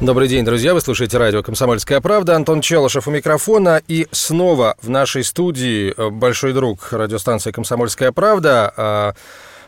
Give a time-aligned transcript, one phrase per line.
[0.00, 0.74] Добрый день, друзья.
[0.74, 2.36] Вы слушаете радио «Комсомольская правда».
[2.36, 3.80] Антон Челышев у микрофона.
[3.88, 9.12] И снова в нашей студии э, большой друг радиостанции «Комсомольская правда», э,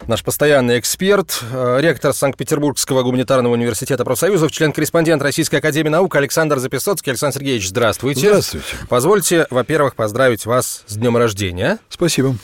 [0.06, 7.10] наш постоянный эксперт, э, ректор Санкт-Петербургского гуманитарного университета профсоюзов, член-корреспондент Российской академии наук Александр Записоцкий.
[7.10, 8.28] Александр Сергеевич, здравствуйте.
[8.28, 8.66] Здравствуйте.
[8.91, 11.78] Позвольте, во-первых, поздравить вас с днем рождения.
[11.88, 12.36] Спасибо.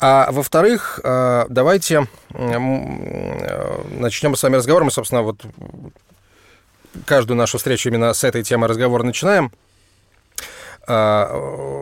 [0.00, 4.82] А во-вторых, давайте начнем с вами разговор.
[4.82, 5.40] Мы, собственно, вот
[7.06, 9.52] каждую нашу встречу именно с этой темы разговора начинаем.
[10.90, 11.28] А,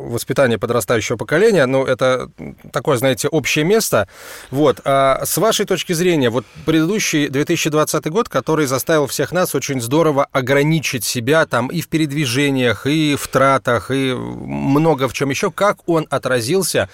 [0.08, 2.28] воспитание подрастающего поколения, ну, это
[2.72, 4.08] такое, знаете, общее место.
[4.50, 9.80] Вот, а с вашей точки зрения, вот предыдущий 2020 год, который заставил всех нас очень
[9.80, 15.52] здорово ограничить себя там и в передвижениях, и в тратах, и много в чем еще,
[15.52, 16.88] как он отразился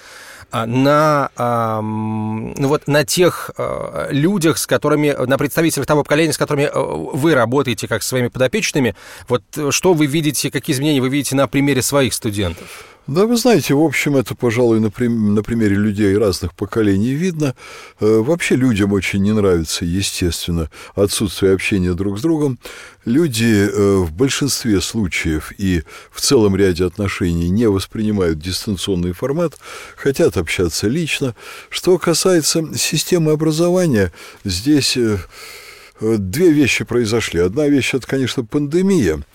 [0.53, 6.71] на, ну вот, на тех а, людях, с которыми, на представителях того поколения, с которыми
[6.73, 8.95] а, вы работаете, как с своими подопечными.
[9.29, 12.92] Вот что вы видите, какие изменения вы видите на примере своих студентов?
[13.09, 17.57] Да, вы знаете, в общем, это, пожалуй, на, прим- на примере людей разных поколений видно.
[17.99, 22.61] Э, вообще людям очень не нравится, естественно, отсутствие общения друг с другом.
[23.05, 29.59] Люди э, в большинстве случаев и в целом ряде отношений не воспринимают дистанционный формат,
[29.97, 31.35] хотят общаться лично.
[31.71, 34.13] Что касается системы образования,
[34.45, 35.19] здесь э,
[36.01, 37.41] две вещи произошли.
[37.41, 39.23] Одна вещь– это, конечно, пандемия–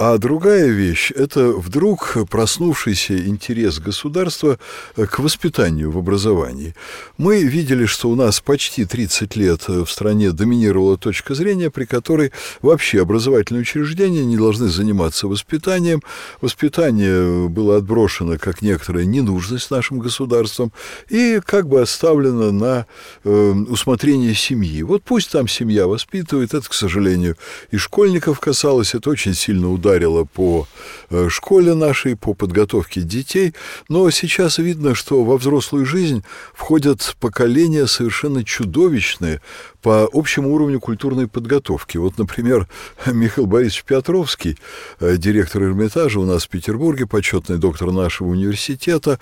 [0.00, 4.58] а другая вещь– это вдруг проснувшийся интерес государства
[4.96, 6.74] к воспитанию в образовании.
[7.18, 12.32] Мы видели, что у нас почти 30 лет в стране доминировала точка зрения, при которой
[12.62, 16.02] вообще образовательные учреждения не должны заниматься воспитанием.
[16.40, 20.72] Воспитание было отброшено как некоторая ненужность нашим государством
[21.10, 22.86] и как бы оставлено на
[23.24, 24.82] э, усмотрение семьи.
[24.82, 27.36] Вот пусть там семья воспитывает, это, к сожалению,
[27.70, 30.68] и школьников касалось, это очень сильно ударило ударило по
[31.10, 33.54] э, школе нашей, по подготовке детей,
[33.88, 36.22] но сейчас видно, что во взрослую жизнь
[36.54, 39.40] входят поколения совершенно чудовищные,
[39.82, 41.96] по общему уровню культурной подготовки.
[41.98, 42.68] Вот, например,
[43.06, 44.58] Михаил Борисович Петровский,
[45.00, 49.18] э, директор Эрмитажа у нас в Петербурге, почетный доктор нашего университета,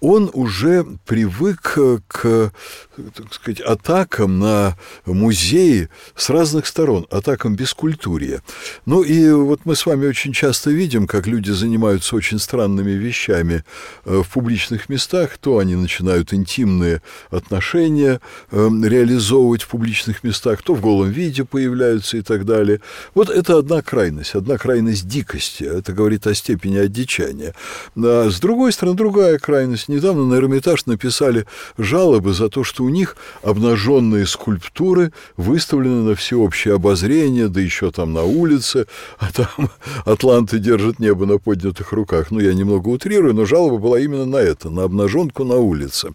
[0.00, 1.78] он уже привык
[2.08, 2.52] к,
[2.96, 8.42] так сказать, атакам на музеи с разных сторон, атакам бескультурья.
[8.84, 13.64] Ну и вот мы с вами очень часто видим, как люди занимаются очень странными вещами
[14.04, 20.62] э, в публичных местах, то они начинают интимные отношения э, реализовывать в публичных публичных местах,
[20.62, 22.80] то в голом виде появляются и так далее.
[23.14, 25.64] Вот это одна крайность, одна крайность дикости.
[25.64, 27.54] Это говорит о степени одичания.
[27.96, 29.88] А с другой стороны, другая крайность.
[29.88, 31.46] Недавно на Эрмитаж написали
[31.78, 38.12] жалобы за то, что у них обнаженные скульптуры выставлены на всеобщее обозрение, да еще там
[38.12, 38.86] на улице,
[39.18, 39.70] а там
[40.04, 42.30] атланты держат небо на поднятых руках.
[42.30, 46.12] Ну, я немного утрирую, но жалоба была именно на это, на обнаженку на улице.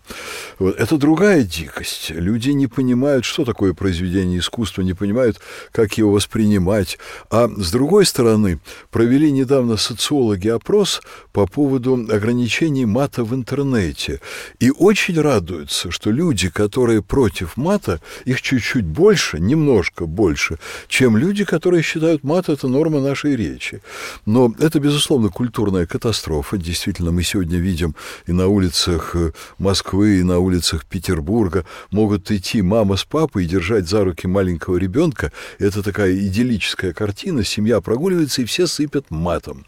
[0.60, 0.76] Вот.
[0.78, 2.10] Это другая дикость.
[2.10, 5.40] Люди не понимают, что такое произведение искусства, не понимают,
[5.72, 6.98] как его воспринимать.
[7.30, 8.60] А с другой стороны,
[8.92, 11.02] провели недавно социологи опрос
[11.32, 14.20] по поводу ограничений мата в интернете.
[14.60, 20.58] И очень радуются, что люди, которые против мата, их чуть-чуть больше, немножко больше,
[20.88, 23.82] чем люди, которые считают мат это норма нашей речи.
[24.26, 26.58] Но это, безусловно, культурная катастрофа.
[26.58, 27.96] Действительно, мы сегодня видим
[28.26, 29.16] и на улицах
[29.60, 34.28] Москвы, и на улицах Петербурга могут идти мама с папой и держать держать за руки
[34.28, 39.66] маленького ребенка, это такая идиллическая картина, семья прогуливается, и все сыпят матом.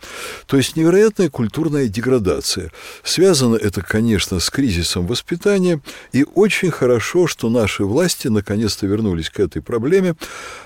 [0.48, 2.72] То есть невероятная культурная деградация.
[3.04, 5.82] Связано это, конечно, с кризисом воспитания,
[6.14, 10.16] и очень хорошо, что наши власти наконец-то вернулись к этой проблеме,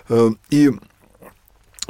[0.10, 0.72] э, и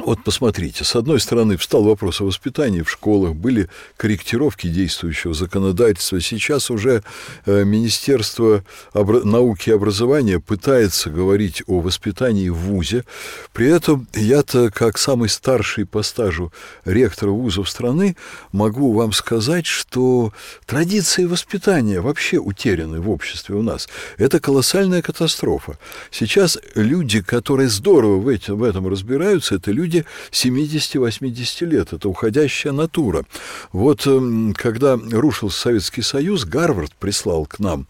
[0.04, 6.20] вот посмотрите, с одной стороны встал вопрос о воспитании в школах, были корректировки действующего законодательства.
[6.20, 7.02] Сейчас уже
[7.46, 8.62] э, Министерство
[8.92, 13.04] науки и образования пытается говорить о воспитании в ВУЗе.
[13.52, 16.52] При этом я-то, как самый старший по стажу
[16.84, 18.16] ректора вузов страны,
[18.52, 20.32] могу вам сказать, что
[20.66, 23.88] традиции воспитания вообще утеряны в обществе у нас.
[24.18, 25.78] Это колоссальная катастрофа.
[26.10, 31.92] Сейчас люди, которые здорово в этом разбираются, это люди, периоде 70-80 лет.
[31.92, 33.24] Это уходящая натура.
[33.72, 37.86] Вот эм, когда рушился Советский Союз, Гарвард прислал к нам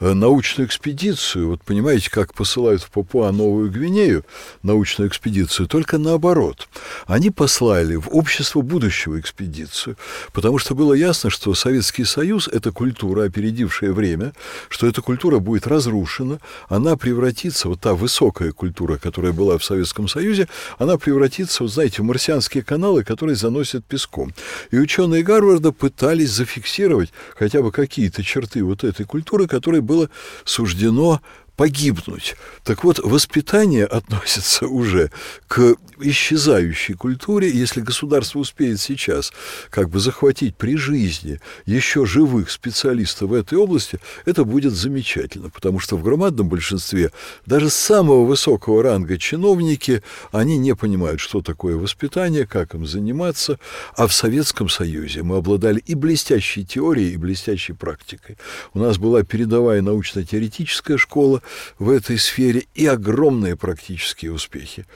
[0.00, 1.48] э, научную экспедицию.
[1.48, 4.24] Вот понимаете, как посылают в Папуа-Новую Гвинею
[4.62, 6.68] научную экспедицию, только наоборот.
[7.06, 9.96] Они послали в общество будущего экспедицию,
[10.32, 14.32] потому что было ясно, что Советский Союз– это культура, опередившая время,
[14.68, 20.08] что эта культура будет разрушена, она превратится, вот та высокая культура, которая была в Советском
[20.08, 20.48] Союзе,
[20.78, 24.32] она превратится, вот знаете, в марсианские каналы, которые заносят песком.
[24.70, 30.10] И ученые Гарварда пытались зафиксировать хотя бы какие-то черты вот этой культуры, которой было
[30.44, 31.20] суждено
[31.56, 32.36] погибнуть.
[32.64, 35.10] Так вот, воспитание относится уже
[35.48, 37.50] к исчезающей культуре.
[37.50, 39.32] Если государство успеет сейчас
[39.70, 45.78] как бы захватить при жизни еще живых специалистов в этой области, это будет замечательно, потому
[45.78, 47.12] что в громадном большинстве
[47.46, 53.58] даже самого высокого ранга чиновники, они не понимают, что такое воспитание, как им заниматься,
[53.96, 58.36] а в Советском Союзе мы обладали и блестящей теорией, и блестящей практикой.
[58.74, 61.42] У нас была передовая научно-теоретическая школа,
[61.78, 64.86] в этой сфере и огромные практические успехи.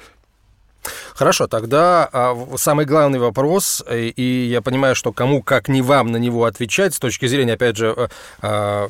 [1.15, 6.13] Хорошо, тогда а, самый главный вопрос, э, и я понимаю, что кому как не вам
[6.13, 8.09] на него отвечать, с точки зрения, опять же, э,
[8.41, 8.89] а,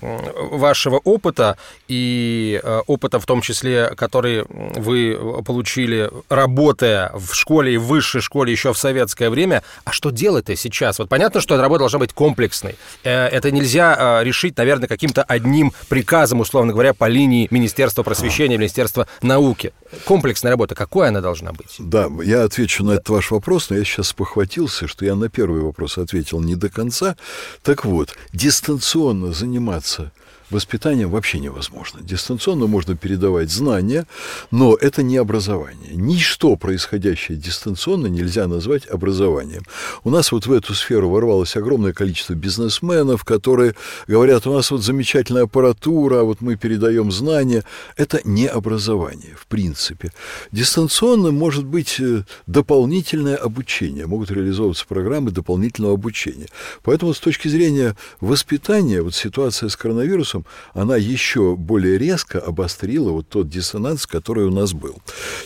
[0.53, 1.57] вашего опыта
[1.89, 8.21] и э, опыта в том числе, который вы получили, работая в школе и в высшей
[8.21, 10.99] школе еще в советское время, а что делать-то сейчас?
[10.99, 12.77] Вот понятно, что эта работа должна быть комплексной.
[13.03, 19.73] Это нельзя решить, наверное, каким-то одним приказом, условно говоря, по линии Министерства просвещения, Министерства науки.
[20.05, 21.80] Комплексная работа, какой она должна быть?
[21.81, 25.63] Да, я отвечу на этот ваш вопрос, но я сейчас похватился, что я на первый
[25.63, 27.17] вопрос ответил не до конца.
[27.63, 30.13] Так вот, дистанционно заниматься
[30.51, 32.01] воспитанием вообще невозможно.
[32.03, 34.07] Дистанционно можно передавать знания,
[34.51, 35.93] но это не образование.
[35.95, 39.63] Ничто, происходящее дистанционно, нельзя назвать образованием.
[40.05, 43.75] У нас вот в эту сферу ворвалось огромное количество бизнесменов, которые
[44.07, 47.65] говорят, у нас вот замечательная аппаратура, а вот мы передаем знания.
[47.97, 50.13] Это не образование, в принципе.
[50.53, 56.47] Дистанционно может быть э, дополнительное обучение, могут реализовываться программы дополнительного обучения.
[56.83, 60.45] Поэтому с точки зрения воспитания, вот ситуация с коронавирусом вопросом,
[60.75, 64.97] она еще более резко обострила вот тот диссонанс, который у нас был.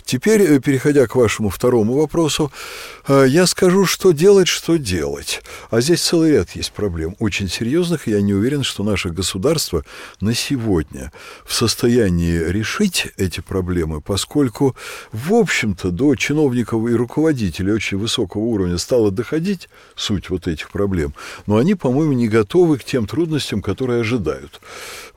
[0.05, 2.51] Теперь, э, переходя к вашему второму вопросу,
[3.09, 5.43] э, я скажу, что делать, что делать.
[5.71, 9.85] А здесь целый ряд есть проблем, очень серьезных, и я не уверен, что наше государство
[10.21, 11.13] на сегодня
[11.45, 14.75] в состоянии решить эти проблемы, поскольку,
[15.13, 21.15] в общем-то, до чиновников и руководителей очень высокого уровня стало доходить суть вот этих проблем,
[21.47, 24.61] но они, по-моему, не готовы к тем трудностям, которые ожидают.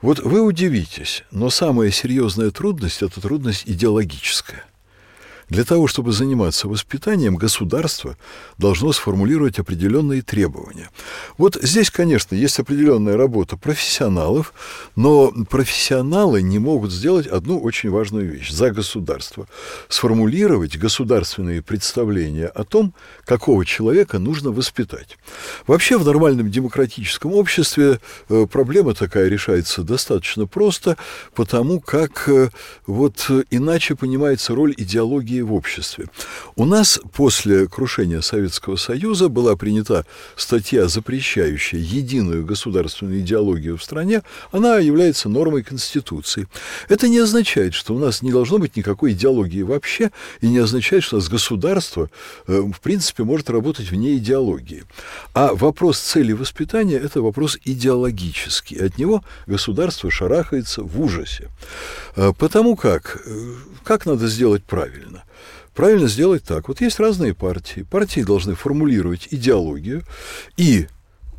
[0.00, 4.67] Вот вы удивитесь, но самая серьезная трудность– это трудность идеологическая.
[5.48, 8.16] Для того, чтобы заниматься воспитанием, государство
[8.58, 10.90] должно сформулировать определенные требования.
[11.38, 14.52] Вот здесь, конечно, есть определенная работа профессионалов,
[14.94, 19.48] но профессионалы не могут сделать одну очень важную вещь за государство.
[19.88, 22.92] Сформулировать государственные представления о том,
[23.24, 25.16] какого человека нужно воспитать.
[25.66, 30.98] Вообще в нормальном демократическом обществе э, проблема такая решается достаточно просто,
[31.34, 32.50] потому как э,
[32.86, 36.06] вот иначе понимается роль идеологии в обществе.
[36.56, 40.04] У нас после крушения Советского Союза была принята
[40.36, 44.22] статья, запрещающая единую государственную идеологию в стране.
[44.52, 46.46] Она является нормой Конституции.
[46.88, 50.10] Это не означает, что у нас не должно быть никакой идеологии вообще,
[50.40, 52.10] и не означает, что у нас государство,
[52.46, 54.84] э, в принципе, может работать вне идеологии.
[55.34, 58.76] А вопрос цели воспитания– это вопрос идеологический.
[58.76, 61.48] От него государство шарахается в ужасе.
[62.16, 65.24] Э, потому как, э, как надо сделать правильно?
[65.78, 66.66] Правильно сделать так.
[66.66, 67.82] Вот есть разные партии.
[67.82, 70.02] Партии должны формулировать идеологию
[70.56, 70.88] и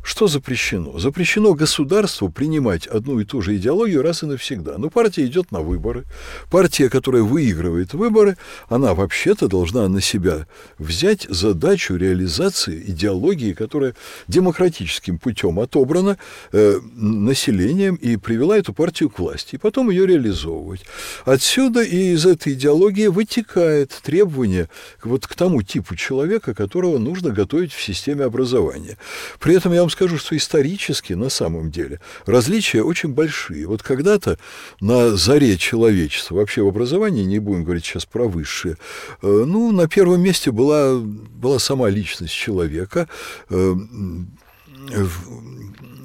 [0.02, 0.98] что запрещено?
[0.98, 4.78] Запрещено государству принимать одну и ту же идеологию раз и навсегда.
[4.78, 6.04] Но партия идет на выборы.
[6.50, 8.38] Партия, которая выигрывает выборы,
[8.68, 10.46] она вообще-то должна на себя
[10.78, 13.94] взять задачу реализации идеологии, которая
[14.26, 16.16] демократическим путем отобрана
[16.52, 20.84] э, населением и привела эту партию к власти, и потом ее реализовывать.
[21.26, 24.70] Отсюда и из этой идеологии вытекает требование
[25.04, 28.96] вот к тому типу человека, которого нужно готовить в системе образования.
[29.38, 33.66] При этом я вам скажу, что исторически, на самом деле, различия очень большие.
[33.66, 34.38] Вот когда-то
[34.80, 38.76] на заре человечества, вообще в образовании, не будем говорить сейчас про высшее,
[39.22, 43.08] э, ну, на первом месте была, была сама личность человека,
[43.50, 43.74] э,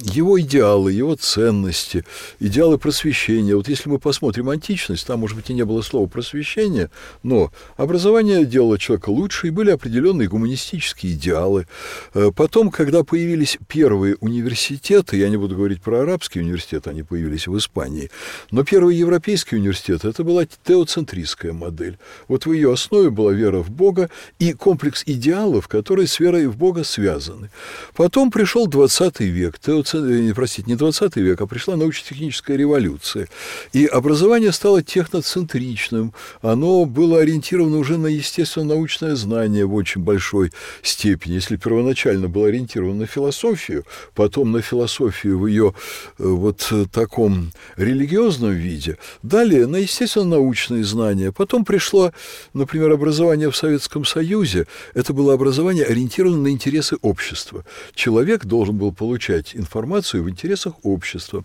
[0.06, 2.06] его идеалы, его ценности,
[2.40, 3.56] идеалы просвещения.
[3.56, 6.92] Вот если мы посмотрим античность, там, может быть, и не было слова просвещение,
[7.24, 11.68] но образование делало человека лучше, и были определенные гуманистические идеалы.
[12.14, 17.48] Э, потом, когда появились первые университеты, я не буду говорить про арабские университеты, они появились
[17.48, 18.12] в Испании,
[18.52, 21.98] но первый европейский университет– это была теоцентрическая модель.
[22.28, 24.10] Вот в ее основе была вера в Бога
[24.40, 27.50] и комплекс идеалов, которые с верой в Бога связаны.
[27.96, 33.28] Потом пришел 20 век, теоцентрический 20, э, простите, не 20 век, а пришла научно-техническая революция.
[33.74, 36.14] И образование стало техноцентричным.
[36.42, 41.34] Оно было ориентировано уже на естественно-научное знание в очень большой степени.
[41.34, 45.74] Если первоначально было ориентировано на философию, потом на философию в ее
[46.18, 51.32] э, вот э, таком религиозном виде, далее на естественно-научные знания.
[51.32, 52.12] Потом пришло,
[52.54, 54.68] например, образование в Советском Союзе.
[54.94, 57.64] Это было образование ориентировано на интересы общества.
[57.94, 59.85] Человек должен был получать информацию
[60.24, 61.44] в интересах общества.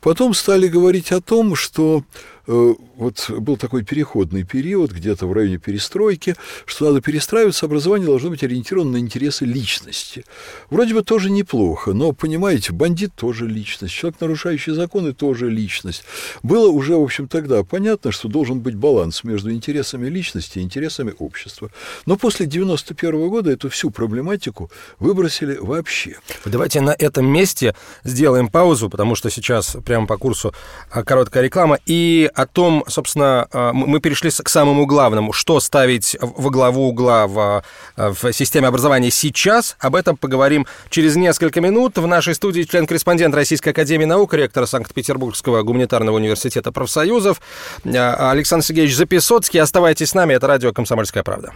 [0.00, 2.04] Потом стали говорить о том, что
[2.50, 6.34] вот был такой переходный период, где-то в районе перестройки,
[6.66, 10.24] что надо перестраиваться, образование должно быть ориентировано на интересы личности.
[10.68, 16.04] Вроде бы тоже неплохо, но, понимаете, бандит тоже личность, человек, нарушающий законы, тоже личность.
[16.42, 21.14] Было уже, в общем, тогда понятно, что должен быть баланс между интересами личности и интересами
[21.18, 21.70] общества.
[22.06, 26.16] Но после 91 года эту всю проблематику выбросили вообще.
[26.44, 30.52] Давайте на этом месте сделаем паузу, потому что сейчас прямо по курсу
[30.90, 31.78] а, короткая реклама.
[31.86, 37.26] И о том, собственно, а, мы перешли к самому главному, что ставить во главу угла
[37.26, 37.62] в,
[37.96, 39.76] а, в системе образования сейчас.
[39.78, 41.98] Об этом поговорим через несколько минут.
[41.98, 47.40] В нашей студии член-корреспондент Российской Академии Наук, ректор Санкт-Петербургского гуманитарного университета профсоюзов
[47.84, 49.60] а, Александр Сергеевич Записоцкий.
[49.60, 51.52] Оставайтесь с нами, это радио «Комсомольская правда».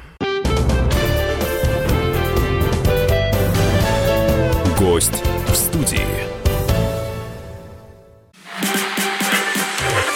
[4.78, 6.33] Гость в студии.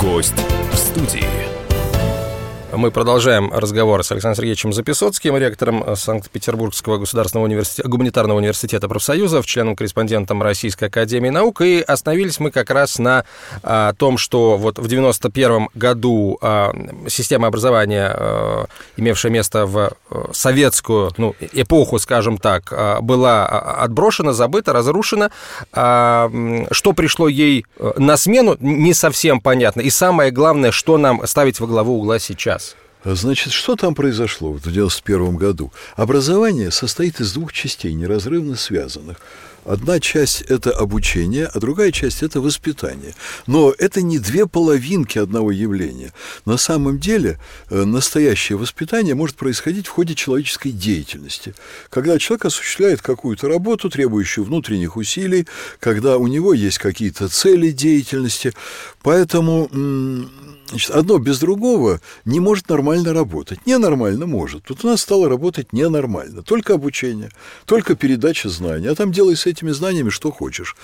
[0.00, 0.34] Гость
[0.72, 1.47] в студии.
[2.78, 10.40] Мы продолжаем разговор с Александром Сергеевичем Записоцким, ректором Санкт-Петербургского государственного университета, гуманитарного университета профсоюзов, членом-корреспондентом
[10.44, 11.60] Российской Академии Наук.
[11.62, 13.24] И остановились мы как раз на
[13.64, 16.72] а, том, что вот в 91 году а,
[17.08, 18.66] система образования, а,
[18.96, 25.32] имевшая место в а, советскую ну, эпоху, скажем так, а, была а, отброшена, забыта, разрушена.
[25.72, 26.30] А,
[26.70, 29.80] что пришло ей э, на смену, не совсем понятно.
[29.80, 32.67] И самое главное, что нам ставить во главу угла сейчас.
[33.14, 35.72] Значит, что там произошло в 1991 году?
[35.96, 39.18] Образование состоит из двух частей, неразрывно связанных.
[39.64, 43.14] Одна часть– это обучение, а другая часть– это воспитание.
[43.46, 46.12] Но это не две половинки одного явления.
[46.46, 47.38] На самом деле
[47.68, 51.54] э, настоящее воспитание может происходить в ходе человеческой деятельности.
[51.90, 55.46] Когда человек осуществляет какую-то работу, требующую внутренних усилий,
[55.80, 58.54] когда у него есть какие-то цели деятельности.
[59.02, 59.68] Поэтому
[60.68, 63.66] Значит, одно без другого не может нормально работать.
[63.66, 64.64] Ненормально может.
[64.64, 66.42] Тут у нас стало работать ненормально.
[66.42, 67.30] Только обучение,
[67.64, 68.88] только передача знаний.
[68.88, 70.76] А там делай с этими знаниями что хочешь.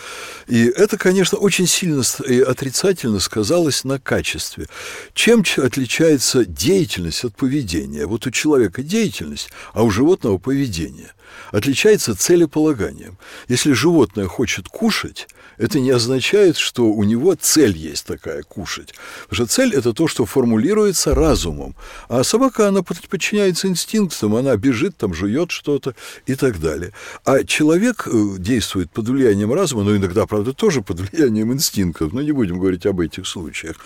[0.49, 4.69] И это, конечно, очень сильно и отрицательно сказалось на качестве.
[5.13, 8.07] Чем отличается деятельность от поведения?
[8.07, 11.13] Вот у человека деятельность, а у животного поведение–
[11.53, 13.19] отличается целеполаганием.
[13.49, 18.95] Если животное хочет кушать, это не означает, что у него цель есть такая– кушать.
[19.29, 21.75] Потому что цель– это то, что формулируется разумом.
[22.09, 25.95] А собака, она подчиняется инстинктам, она бежит, там жует что-то
[26.27, 26.93] и так далее.
[27.25, 32.23] А человек э, действует под влиянием разума, но иногда, правда, тоже под влиянием инстинктов, но
[32.23, 33.77] не будем говорить об этих случаях.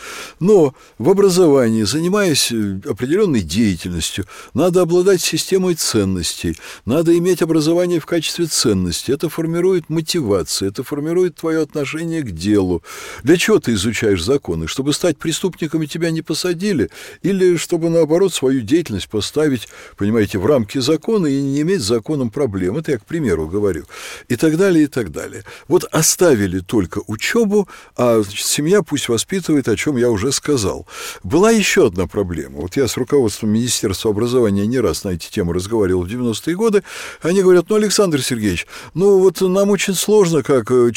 [0.41, 8.07] Но в образовании, занимаясь э, определенной деятельностью, надо обладать системой ценностей, надо иметь образование в
[8.07, 9.13] качестве ценности.
[9.13, 12.83] Это формирует мотивацию, это формирует твое твое отношение к делу.
[13.23, 14.67] Для чего ты изучаешь законы?
[14.67, 16.91] Чтобы стать преступником и тебя не посадили?
[17.23, 22.31] Или чтобы, наоборот, свою деятельность поставить, понимаете, в рамки закона и не иметь с законом
[22.31, 22.77] проблем?
[22.77, 23.85] Это я к примеру говорю.
[24.29, 25.45] И так далее, и так далее.
[25.69, 30.87] Вот оставили только учебу, а значит, семья пусть воспитывает, о чем я уже сказал.
[31.23, 32.61] Была еще одна проблема.
[32.61, 36.83] Вот я с руководством Министерства образования не раз на эти темы разговаривал в 90-е годы.
[37.23, 40.91] Они говорят, ну, Александр Сергеевич, ну вот нам очень сложно, как э,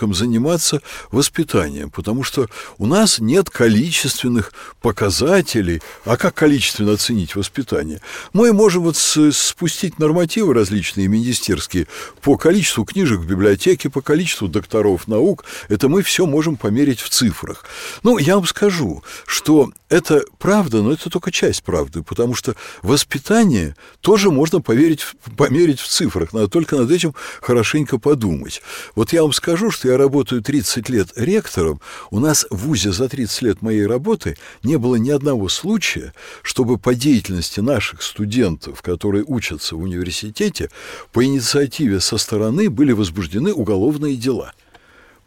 [0.00, 0.80] чиновникам, заниматься
[1.10, 5.80] воспитанием, потому что у нас нет количественных показателей.
[6.04, 8.00] А как количественно оценить воспитание?
[8.32, 11.86] Мы можем вот спустить нормативы различные министерские
[12.22, 15.44] по количеству книжек в библиотеке, по количеству докторов наук.
[15.68, 17.64] Это мы все можем померить в цифрах.
[18.02, 23.74] Ну, я вам скажу, что это правда, но это только часть правды, потому что воспитание
[24.00, 25.04] тоже можно поверить,
[25.36, 28.62] померить в цифрах, надо только над этим хорошенько подумать.
[28.94, 31.80] Вот я вам скажу, что я работаю 30 лет ректором,
[32.10, 36.78] у нас в ВУЗе за 30 лет моей работы не было ни одного случая, чтобы
[36.78, 40.70] по деятельности наших студентов, которые учатся в университете,
[41.12, 44.52] по инициативе со стороны были возбуждены уголовные дела.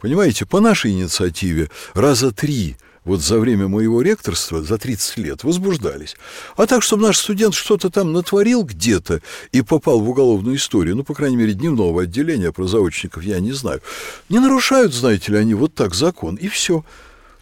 [0.00, 6.16] Понимаете, по нашей инициативе раза три вот за время моего ректорства, за 30 лет, возбуждались.
[6.56, 9.20] А так, чтобы наш студент что-то там натворил где-то
[9.52, 13.52] и попал в уголовную историю, ну, по крайней мере, дневного отделения про заочников, я не
[13.52, 13.80] знаю,
[14.28, 16.84] не нарушают, знаете ли, они вот так закон, и все.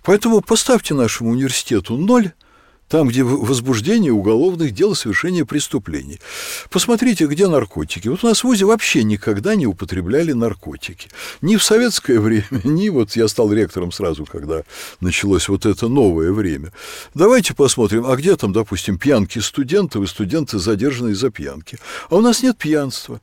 [0.02, 2.32] Поэтому поставьте нашему университету ноль,
[2.92, 6.20] там, где возбуждение уголовных дел и совершение преступлений.
[6.68, 8.06] Посмотрите, где наркотики.
[8.06, 11.08] Вот у нас в ВУЗе вообще никогда не употребляли наркотики.
[11.40, 14.64] Ни в советское время, ни вот я стал ректором сразу, когда
[15.00, 16.70] началось вот это новое время.
[17.14, 21.78] Давайте посмотрим, а где там, допустим, пьянки студентов и студенты, задержанные за пьянки.
[22.10, 23.22] А у нас нет пьянства.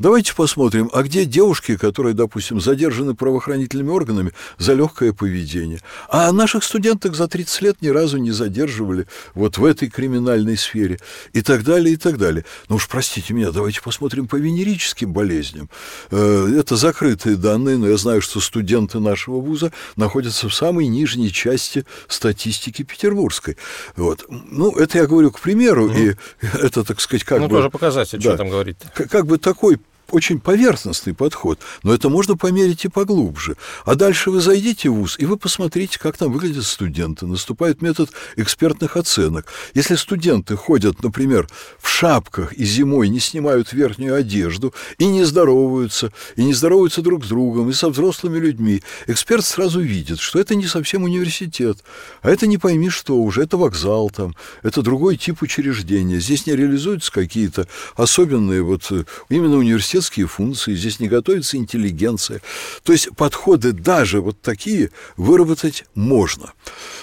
[0.00, 5.80] Давайте посмотрим, а где девушки, которые, допустим, задержаны правоохранительными органами за легкое поведение?
[6.08, 10.98] А наших студенток за 30 лет ни разу не задерживали вот в этой криминальной сфере
[11.34, 12.46] и так далее, и так далее.
[12.70, 15.68] Ну уж простите меня, давайте посмотрим по венерическим болезням.
[16.10, 21.30] Э, это закрытые данные, но я знаю, что студенты нашего вуза находятся в самой нижней
[21.30, 23.58] части статистики петербургской.
[23.96, 24.24] Вот.
[24.30, 26.16] Ну, это я говорю к примеру, mm.
[26.42, 27.52] и это, так сказать, как ну, бы...
[27.52, 28.78] Ну, тоже показатель, да, что там говорить.
[28.94, 29.78] Как, как бы такой
[30.12, 33.56] очень поверхностный подход, но это можно померить и поглубже.
[33.84, 37.26] А дальше вы зайдите в ВУЗ, и вы посмотрите, как там выглядят студенты.
[37.26, 39.46] Наступает метод экспертных оценок.
[39.74, 41.48] Если студенты ходят, например,
[41.78, 47.24] в шапках и зимой не снимают верхнюю одежду, и не здороваются, и не здороваются друг
[47.24, 51.78] с другом, и со взрослыми людьми, эксперт сразу видит, что это не совсем университет,
[52.22, 56.18] а это не пойми что уже, это вокзал там, это другой тип учреждения.
[56.20, 62.40] Здесь не реализуются какие-то особенные вот э, именно университет детские функции, здесь не готовится интеллигенция.
[62.84, 66.54] То есть подходы даже вот такие выработать можно.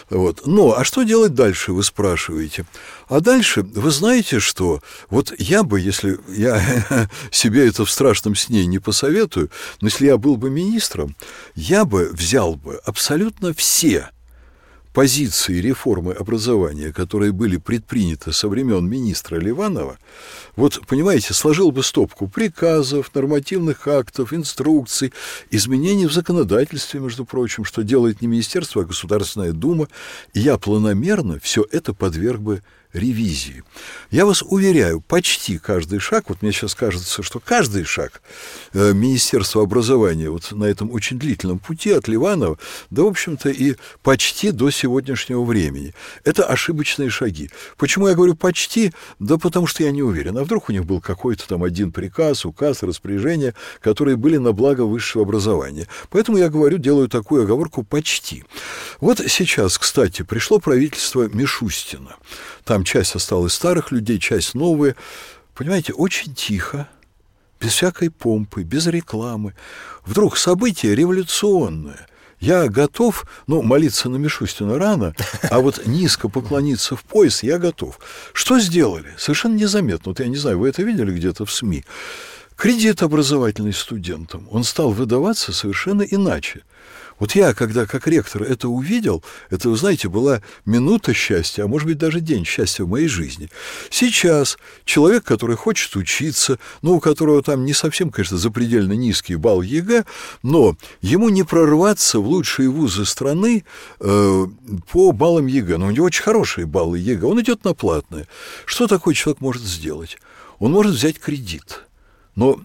[0.09, 0.47] Вот.
[0.47, 2.65] Но, а что делать дальше, вы спрашиваете?
[3.07, 4.81] А дальше, вы знаете что?
[5.11, 6.59] Вот я бы, если я
[7.31, 11.15] себе это в страшном сне не посоветую, но если я был бы министром,
[11.53, 14.09] я бы взял бы абсолютно все
[14.97, 19.99] позиции реформы образования, которые были предприняты со времен министра Ливанова,
[20.55, 25.13] вот, понимаете, сложил бы стопку приказов, нормативных актов, инструкций,
[25.51, 29.87] изменений в законодательстве, между прочим, что делает не Министерство, а Государственная Дума,
[30.33, 33.63] я планомерно все это подверг бы ревизии.
[34.11, 38.21] Я вас уверяю, почти каждый шаг, вот мне сейчас кажется, что каждый шаг
[38.73, 42.57] э, Министерства образования вот на этом очень длительном пути от Ливанова,
[42.89, 47.49] да, в общем-то, и почти до сегодняшнего времени, это ошибочные шаги.
[47.77, 48.93] Почему я говорю почти?
[49.19, 50.37] Да потому что я не уверен.
[50.37, 54.81] А вдруг у них был какой-то там один приказ, указ, распоряжение, которые были на благо
[54.81, 55.87] высшего образования.
[56.09, 58.43] Поэтому я говорю, делаю такую оговорку почти.
[58.99, 62.15] Вот сейчас, кстати, пришло правительство Мишустина.
[62.77, 64.95] Там часть осталась старых людей, часть новые.
[65.55, 66.87] Понимаете, очень тихо,
[67.59, 69.55] без всякой помпы, без рекламы.
[70.05, 72.05] Вдруг событие революционное.
[72.39, 75.15] Я готов, ну, молиться на Мишустина рано,
[75.49, 77.97] а вот низко поклониться в пояс я готов.
[78.31, 79.11] Что сделали?
[79.17, 80.11] Совершенно незаметно.
[80.11, 81.83] Вот я не знаю, вы это видели где-то в СМИ.
[82.55, 86.61] Кредит образовательный студентам, он стал выдаваться совершенно иначе.
[87.19, 91.87] Вот я, когда как ректор это увидел, это, вы знаете, была минута счастья, а может
[91.87, 93.49] быть даже день счастья в моей жизни.
[93.89, 99.61] Сейчас человек, который хочет учиться, ну, у которого там не совсем, конечно, запредельно низкий балл
[99.61, 100.05] ЕГЭ,
[100.43, 103.63] но ему не прорваться в лучшие вузы страны
[103.99, 104.45] э,
[104.91, 105.77] по баллам ЕГЭ.
[105.77, 108.27] Но у него очень хорошие баллы ЕГЭ, он идет на платное.
[108.65, 110.17] Что такой человек может сделать?
[110.59, 111.83] Он может взять кредит.
[112.35, 112.61] Но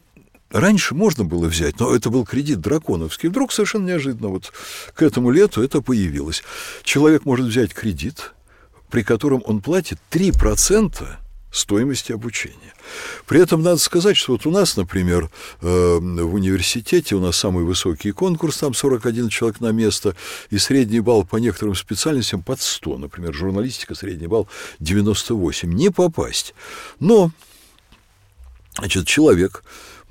[0.53, 3.31] Раньше можно было взять, но это был кредит драконовский.
[3.31, 4.53] Вдруг совершенно неожиданно вот
[4.95, 6.43] к этому лету это появилось.
[6.83, 8.33] Человек может взять кредит,
[8.91, 11.07] при котором он платит 3%
[11.51, 12.75] стоимости обучения.
[13.27, 17.65] При этом надо сказать, что вот у нас, например, э, в университете у нас самый
[17.65, 20.17] высокий конкурс, там 41 человек на место,
[20.51, 22.99] и средний балл по некоторым специальностям под 100.
[22.99, 24.49] Например, журналистика, средний балл
[24.81, 25.73] 98.
[25.73, 26.55] Не попасть.
[27.01, 27.31] Но,
[28.79, 29.63] значит, человек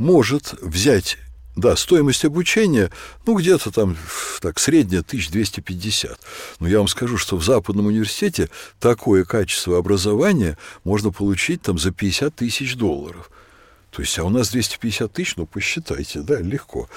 [0.01, 1.19] может взять
[1.55, 2.89] да, стоимость обучения,
[3.27, 3.97] ну, где-то там,
[4.41, 6.19] так, средняя 1250.
[6.59, 11.91] Но я вам скажу, что в Западном университете такое качество образования можно получить там за
[11.91, 13.29] 50 тысяч долларов–
[13.91, 16.89] то есть, а у нас 250 тысяч, ну, посчитайте, да, легко.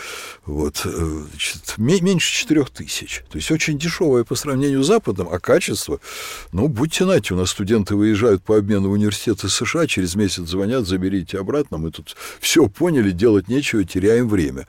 [0.47, 3.25] Вот, э, значит, меньше 4 тысяч.
[3.29, 5.99] То есть, очень дешевое по сравнению с Западом, а качество,
[6.53, 10.87] ну, будьте нате, у нас студенты выезжают по обмену в университеты США, через месяц звонят,
[10.87, 14.69] заберите обратно, мы тут все поняли, делать нечего, теряем время.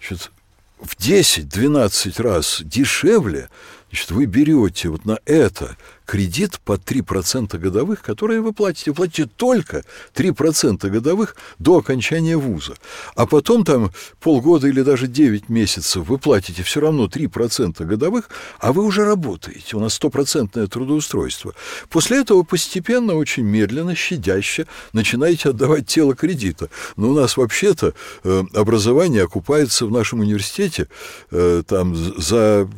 [0.00, 0.30] Значит,
[0.78, 3.48] в 10-12 раз дешевле,
[3.94, 8.90] значит, вы берете вот на это кредит по 3% годовых, которые вы платите.
[8.90, 12.74] Вы платите только 3% годовых до окончания вуза.
[13.14, 18.28] А потом там полгода или даже 9 месяцев вы платите все равно 3% годовых,
[18.58, 19.76] а вы уже работаете.
[19.76, 21.54] У нас стопроцентное трудоустройство.
[21.88, 26.68] После этого постепенно, очень медленно, щадяще начинаете отдавать тело кредита.
[26.96, 30.88] Но у нас вообще-то э, образование окупается в нашем университете
[31.30, 32.68] э, там за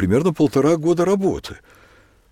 [0.00, 1.58] примерно полтора года работы–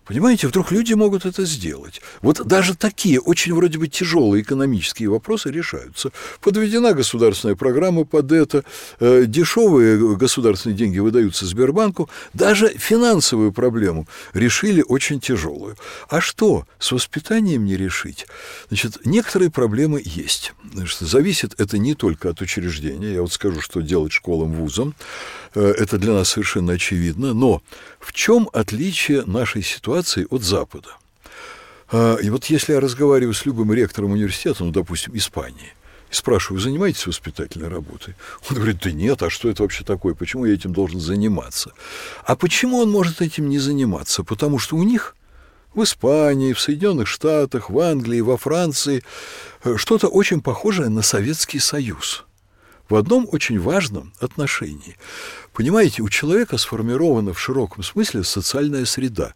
[0.08, 2.00] Понимаете, вдруг люди могут это сделать.
[2.22, 6.12] Вот даже такие очень вроде бы тяжелые экономические вопросы решаются.
[6.40, 8.64] Подведена государственная программа под это,
[9.00, 12.08] э, дешевые государственные деньги выдаются Сбербанку.
[12.32, 15.76] Даже финансовую проблему решили очень тяжелую.
[16.08, 18.26] А что с воспитанием не решить?
[18.68, 20.54] Значит, некоторые проблемы есть.
[20.72, 23.12] Значит, зависит это не только от учреждения.
[23.12, 24.94] Я вот скажу, что делать школам, вузам.
[25.54, 27.34] Э, это для нас совершенно очевидно.
[27.34, 27.60] Но
[28.00, 29.97] в чем отличие нашей ситуации
[30.30, 30.88] от Запада?
[31.90, 35.72] А, и вот если я разговариваю с любым ректором университета, ну, допустим, Испании,
[36.10, 38.14] и спрашиваю, занимаетесь воспитательной работой?
[38.48, 40.14] Он говорит, да нет, а что это вообще такое?
[40.14, 41.72] Почему я этим должен заниматься?
[42.24, 44.24] А почему он может этим не заниматься?
[44.24, 45.16] Потому что у них
[45.74, 49.02] в Испании, в Соединенных Штатах, в Англии, во Франции
[49.64, 52.24] э, что-то очень похожее на Советский Союз–
[52.88, 54.96] в одном очень важном отношении.
[55.52, 59.34] Понимаете, у человека сформирована в широком смысле социальная среда.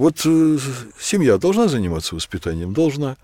[0.00, 0.56] Вот э,
[0.98, 2.72] семья должна заниматься воспитанием?
[2.72, 3.18] Должна.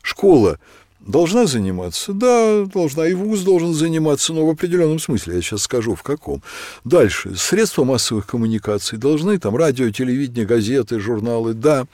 [0.00, 0.58] Школа
[1.06, 2.12] Должна заниматься?
[2.12, 3.08] Да, должна.
[3.08, 5.36] И вуз должен заниматься, но в определенном смысле.
[5.36, 6.42] Я сейчас скажу, в каком.
[6.84, 7.34] Дальше.
[7.36, 11.86] Средства массовых коммуникаций должны, там, радио, телевидение, газеты, журналы, да.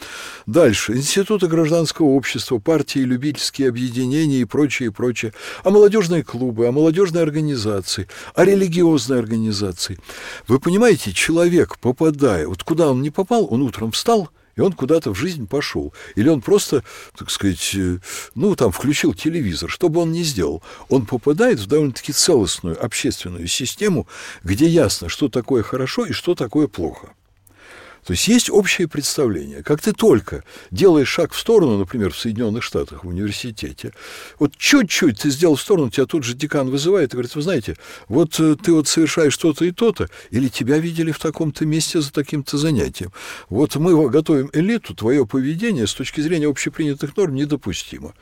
[0.47, 0.95] Дальше.
[0.95, 5.33] Институты гражданского общества, партии, любительские объединения и прочее, и прочее.
[5.65, 9.99] А молодежные клубы, а молодежные организации, а религиозные организации.
[10.47, 15.15] Вы понимаете, человек, попадая, вот куда он не попал, он утром встал– и он куда-то
[15.15, 15.95] в жизнь пошел.
[16.17, 16.83] Или он просто,
[17.17, 17.99] так сказать, э,
[18.35, 19.71] ну, там, включил телевизор.
[19.71, 24.09] Что бы он ни сделал, он попадает в довольно-таки целостную общественную систему,
[24.43, 27.11] где ясно, что такое хорошо и что такое плохо.
[28.05, 29.63] То есть есть общее представление.
[29.63, 33.93] Как ты только делаешь шаг в сторону, например, в Соединенных Штатах, в университете,
[34.39, 37.77] вот чуть-чуть ты сделал в сторону, тебя тут же декан вызывает и говорит, вы знаете,
[38.09, 42.13] вот э, ты вот совершаешь то-то и то-то, или тебя видели в таком-то месте за
[42.13, 43.13] таким-то занятием.
[43.49, 48.15] Вот мы готовим элиту, твое поведение с точки зрения общепринятых норм недопустимо.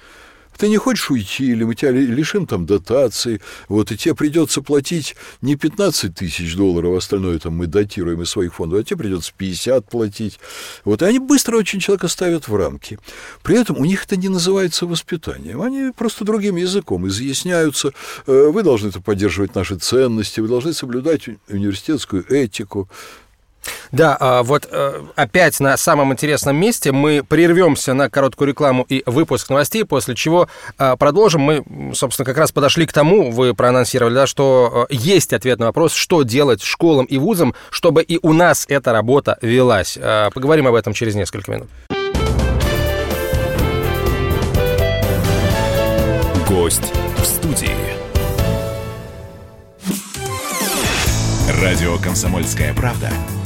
[0.58, 5.16] Ты не хочешь уйти, или мы тебя лишим там дотации, вот, и тебе придется платить
[5.40, 9.32] не 15 тысяч долларов, а остальное там мы датируем из своих фондов, а тебе придется
[9.36, 10.38] 50 платить.
[10.84, 12.98] Вот, и они быстро очень человека ставят в рамки.
[13.42, 17.92] При этом у них это не называется воспитанием, они просто другим языком изъясняются,
[18.26, 22.88] э, вы должны поддерживать наши ценности, вы должны соблюдать университетскую этику,
[23.92, 29.02] да, а вот э, опять на самом интересном месте мы прервемся на короткую рекламу и
[29.06, 30.48] выпуск новостей, после чего
[30.78, 31.42] э, продолжим.
[31.42, 35.66] Мы, собственно, как раз подошли к тому, вы проанонсировали, да, что э, есть ответ на
[35.66, 39.98] вопрос, что делать школам и вузам, чтобы и у нас эта работа велась.
[40.34, 41.68] Поговорим об этом через несколько минут.
[46.48, 47.70] Гость в студии.
[51.62, 53.10] Радио «Комсомольская правда»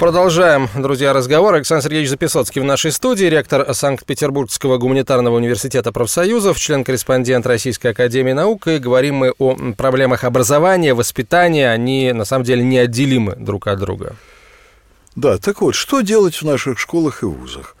[0.00, 1.56] Продолжаем, друзья, разговор.
[1.56, 8.66] Александр Сергеевич Записоцкий в нашей студии, ректор Санкт-Петербургского гуманитарного университета профсоюзов, член-корреспондент Российской академии наук.
[8.68, 11.70] И говорим мы о проблемах образования, воспитания.
[11.70, 14.16] Они, на самом деле, неотделимы друг от друга.
[15.16, 17.76] Да, так вот, что делать в наших школах и вузах?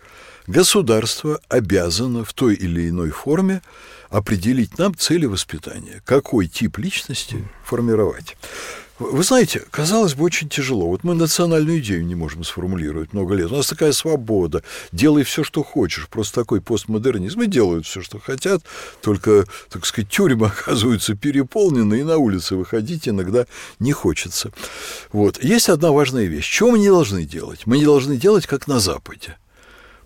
[0.46, 3.62] Государство обязано в той или иной форме
[4.10, 8.36] определить нам цели воспитания, какой тип личности формировать.
[9.00, 10.86] Вы знаете, казалось бы, очень тяжело.
[10.86, 13.50] Вот мы национальную идею не можем сформулировать много лет.
[13.50, 14.62] У нас такая свобода.
[14.92, 16.06] Делай все, что хочешь.
[16.08, 17.40] Просто такой постмодернизм.
[17.40, 18.62] И делают все, что хотят.
[19.00, 23.46] Только, так сказать, тюрьмы оказываются переполнены, и на улице выходить иногда
[23.78, 24.52] не хочется.
[25.12, 25.42] Вот.
[25.42, 26.50] Есть одна важная вещь.
[26.50, 27.62] Чего мы не должны делать?
[27.64, 29.38] Мы не должны делать, как на Западе.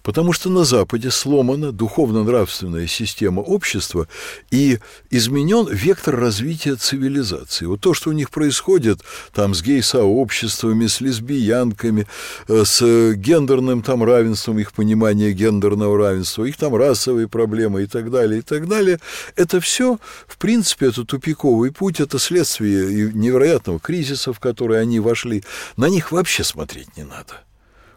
[0.04, 4.06] Потому что на Западе сломана духовно-нравственная система общества
[4.50, 7.64] и изменен вектор развития цивилизации.
[7.64, 9.00] Вот то, что у них происходит
[9.32, 12.06] там с гей-сообществами, с лесбиянками,
[12.48, 18.10] э, с гендерным там равенством, их понимание гендерного равенства, их там расовые проблемы и так
[18.10, 19.00] далее, и так далее,
[19.36, 25.42] это все, в принципе, это тупиковый путь, это следствие невероятного кризиса, в который они вошли.
[25.78, 27.44] На них вообще смотреть не надо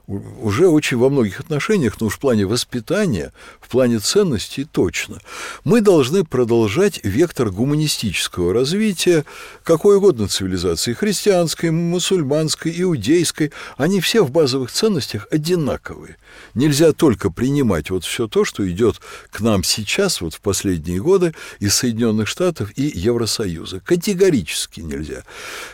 [0.08, 5.20] уже очень во многих отношениях, но уж в плане воспитания, в плане ценностей точно.
[5.66, 9.26] Мы должны продолжать вектор гуманистического развития
[9.64, 16.16] какой угодно цивилизации, христианской, мусульманской, иудейской, они все в базовых ценностях одинаковые.
[16.54, 21.34] Нельзя только принимать вот все то, что идет к нам сейчас, вот в последние годы,
[21.60, 23.82] из Соединенных Штатов и Евросоюза.
[23.82, 25.24] Категорически нельзя.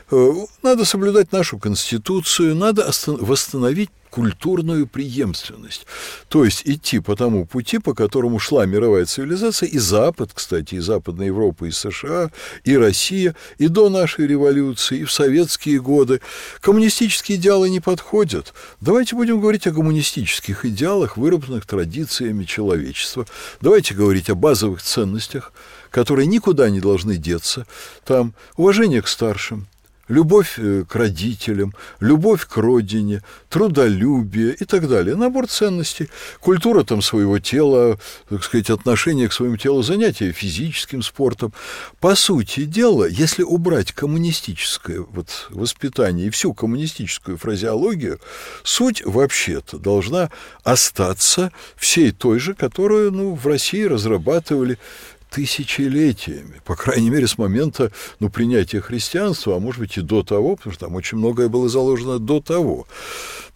[0.10, 5.88] Э, надо соблюдать нашу Конституцию, надо восстановить культурную преемственность.
[6.30, 10.80] То есть идти по тому пути, по которому шла мировая цивилизация, и Запад, кстати, и
[10.80, 12.30] Западная Европа, и США,
[12.64, 16.22] и Россия, и до нашей революции, и в советские годы.
[16.62, 18.54] Коммунистические идеалы не подходят.
[18.82, 23.26] Давайте будем говорить о гуманистических идеалах, выработанных традициями человечества.
[23.62, 25.54] Давайте говорить о базовых ценностях,
[25.90, 27.66] которые никуда не должны деться.
[28.06, 29.66] Там уважение к старшим,
[30.14, 35.16] любовь э, к родителям, любовь к родине, трудолюбие и так далее.
[35.16, 38.00] Набор ценностей, культура там своего тела,
[38.30, 41.54] так сказать, отношение к своему телу, занятия физическим спортом.
[42.00, 48.20] По сути дела, если убрать коммунистическое вот воспитание и всю коммунистическую фразеологию,
[48.64, 50.30] суть вообще-то должна
[50.64, 54.78] остаться всей той же, которую ну, в России разрабатывали
[55.34, 60.56] тысячелетиями, по крайней мере, с момента ну, принятия христианства, а может быть и до того,
[60.56, 62.86] потому что там очень многое было заложено до того.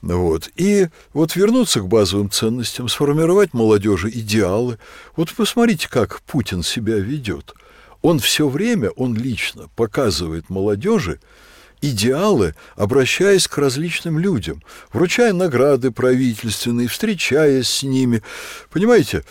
[0.01, 0.49] Вот.
[0.55, 4.79] И вот вернуться к базовым ценностям, сформировать молодежи идеалы.
[5.15, 7.53] Вот посмотрите, как Путин себя ведет.
[8.01, 11.19] Он все время, он лично показывает молодежи,
[11.81, 18.23] идеалы, обращаясь к различным людям, вручая награды правительственные, встречаясь с ними.
[18.71, 19.23] Понимаете,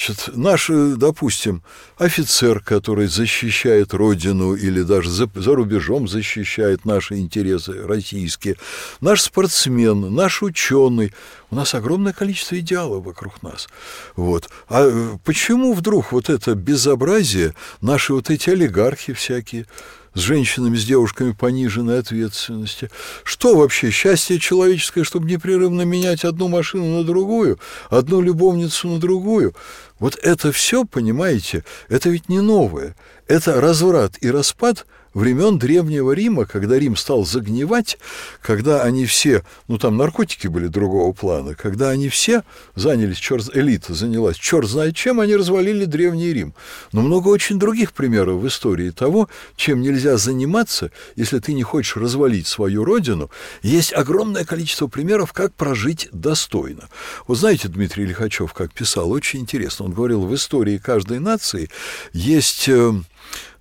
[0.00, 1.62] Значит, наш, допустим,
[1.98, 8.56] офицер, который защищает Родину или даже за, за рубежом защищает наши интересы российские,
[9.02, 11.12] наш спортсмен, наш ученый,
[11.50, 13.68] у нас огромное количество идеалов вокруг нас.
[14.16, 14.48] Вот.
[14.68, 19.66] А э, почему вдруг вот это безобразие, наши вот эти олигархи всякие,
[20.14, 22.90] с женщинами, с девушками пониженной ответственности.
[23.24, 29.54] Что вообще счастье человеческое, чтобы непрерывно менять одну машину на другую, одну любовницу на другую?
[29.98, 32.96] Вот это все, понимаете, это ведь не новое.
[33.26, 37.98] Это разврат и распад– времен Древнего Рима, когда Рим стал загнивать,
[38.42, 42.42] когда они все, ну там наркотики были другого плана, когда они все
[42.74, 46.54] занялись, черт, элита занялась, черт знает чем, они развалили Древний Рим.
[46.92, 51.96] Но много очень других примеров в истории того, чем нельзя заниматься, если ты не хочешь
[51.96, 53.30] развалить свою родину.
[53.62, 56.88] Есть огромное количество примеров, как прожить достойно.
[57.26, 59.86] Вот знаете, Дмитрий Лихачев, как писал, очень интересно.
[59.86, 61.70] Он говорил, в истории каждой нации
[62.12, 62.92] есть э,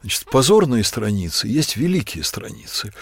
[0.01, 2.93] Значит, позорные страницы, есть великие страницы.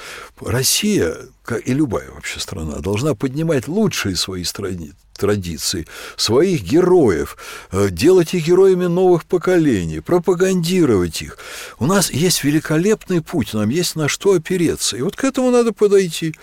[0.42, 7.38] Россия, как и любая вообще страна, должна поднимать лучшие свои страницы традиций, своих героев,
[7.72, 11.38] э, делать их героями новых поколений, пропагандировать их.
[11.80, 14.96] У нас есть великолепный путь, нам есть на что опереться.
[14.96, 16.36] И вот к этому надо подойти.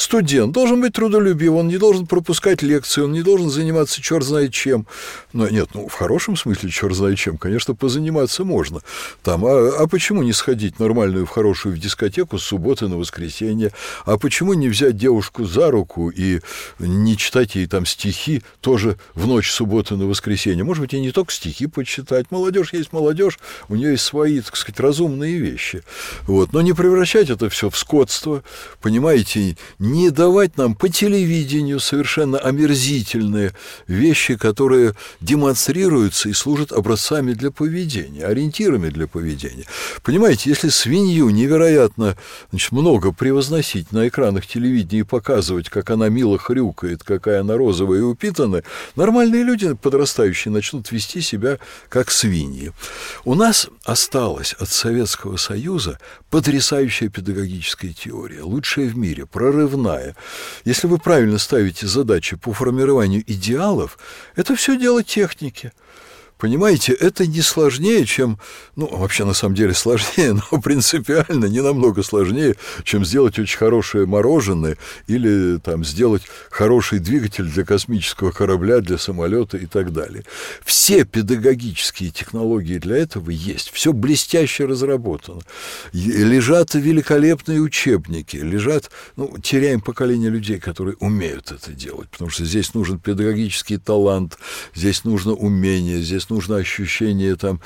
[0.00, 4.50] Студент должен быть трудолюбив, он не должен пропускать лекции, он не должен заниматься черт знает
[4.50, 4.86] чем.
[5.34, 8.80] Но нет, ну, в хорошем смысле черт знает чем, конечно, позаниматься можно.
[9.22, 13.72] Там, а, а почему не сходить нормальную, в хорошую в дискотеку с субботы на воскресенье?
[14.06, 16.40] А почему не взять девушку за руку и
[16.78, 20.64] не читать ей там стихи тоже в ночь субботы на воскресенье?
[20.64, 22.30] Может быть, и не только стихи почитать.
[22.30, 25.82] Молодежь есть молодежь, у нее есть свои, так сказать, разумные вещи.
[26.22, 26.54] Вот.
[26.54, 28.42] Но не превращать это все в скотство,
[28.80, 29.56] понимаете,
[29.90, 33.54] не давать нам по телевидению совершенно омерзительные
[33.86, 39.64] вещи, которые демонстрируются и служат образцами для поведения, ориентирами для поведения.
[40.02, 42.16] Понимаете, если свинью невероятно
[42.50, 48.00] значит, много превозносить на экранах телевидения и показывать, как она мило хрюкает, какая она розовая
[48.00, 48.64] и упитанная,
[48.96, 52.72] нормальные люди, подрастающие, начнут вести себя как свиньи.
[53.24, 55.98] У нас осталась от Советского Союза
[56.30, 60.16] потрясающая педагогическая теория, лучшая в мире, прорывная прорывная.
[60.64, 63.98] Если вы правильно ставите задачи по формированию идеалов,
[64.36, 65.72] это все дело техники.
[66.40, 68.38] Понимаете, это не сложнее, чем,
[68.74, 74.06] ну, вообще на самом деле сложнее, но принципиально не намного сложнее, чем сделать очень хорошее
[74.06, 80.24] мороженое или там сделать хороший двигатель для космического корабля, для самолета и так далее.
[80.64, 85.42] Все педагогические технологии для этого есть, все блестяще разработано.
[85.92, 92.72] Лежат великолепные учебники, лежат, ну, теряем поколение людей, которые умеют это делать, потому что здесь
[92.72, 94.38] нужен педагогический талант,
[94.74, 97.60] здесь нужно умение, здесь нужно ощущение там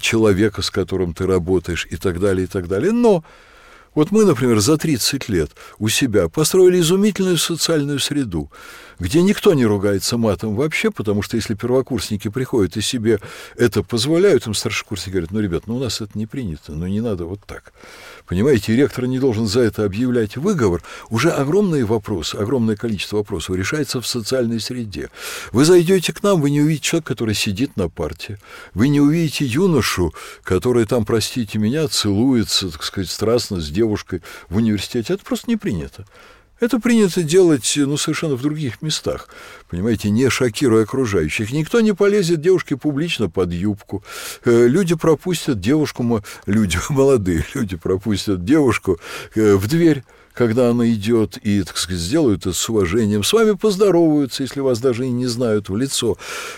[0.00, 2.92] человека, с которым ты работаешь и так далее, и так далее.
[2.92, 3.24] Но
[3.94, 8.50] вот мы, например, за 30 лет у себя построили изумительную социальную среду,
[9.00, 13.18] где никто не ругается матом вообще, потому что если первокурсники приходят и себе
[13.56, 17.00] это позволяют, им старшекурсники говорят, ну, ребят, ну, у нас это не принято, ну, не
[17.00, 17.72] надо вот так.
[18.30, 20.84] Понимаете, ректор не должен за это объявлять выговор.
[21.08, 25.10] Уже огромные вопросы, огромное количество вопросов решается в социальной среде.
[25.50, 28.38] Вы зайдете к нам, вы не увидите человека, который сидит на парте.
[28.72, 30.14] Вы не увидите юношу,
[30.44, 35.14] который там, простите меня, целуется, так сказать, страстно с девушкой в университете.
[35.14, 36.06] Это просто не принято.
[36.60, 39.28] Это принято делать ну, совершенно в других местах,
[39.68, 41.52] понимаете, не шокируя окружающих.
[41.52, 44.04] Никто не полезет девушке публично под юбку.
[44.44, 49.00] Э, люди пропустят девушку, люди, молодые люди пропустят девушку
[49.34, 50.04] э, в дверь
[50.40, 54.78] когда она идет и, так сказать, сделают это с уважением, с вами поздороваются, если вас
[54.78, 56.16] даже и не знают в лицо.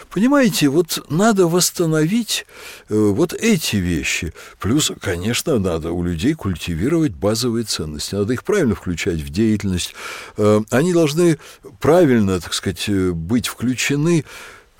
[0.09, 2.47] Понимаете, вот надо восстановить
[2.88, 4.35] э, вот эти вещи.
[4.61, 8.14] Плюс, конечно, надо у людей культивировать базовые ценности.
[8.14, 9.97] Надо их правильно включать в деятельность.
[10.37, 11.40] Э, они должны
[11.81, 14.25] правильно, так сказать, э, быть включены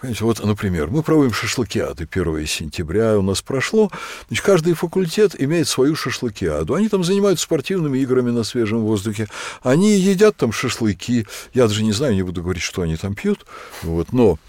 [0.03, 3.89] Понимаете, вот, например, мы проводим шашлыкиады 1 сентября, у нас прошло.
[4.27, 6.75] Значит, каждый факультет имеет свою шашлыкиаду.
[6.75, 9.29] Они там занимаются спортивными играми на свежем воздухе.
[9.63, 11.29] Они едят там шашлыки.
[11.55, 13.47] Я даже не знаю, не буду говорить, что они там пьют.
[13.83, 14.41] Вот, но